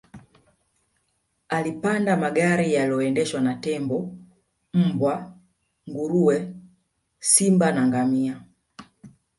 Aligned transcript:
Alipanda 1.49 2.17
magari 2.17 2.73
yaliyoendeshwa 2.73 3.41
na 3.41 3.53
tembo 3.55 3.97
mbwa 4.73 5.33
nguruwe 5.89 6.55
simba 7.19 7.71
na 7.71 7.87
ngamia 7.87 8.41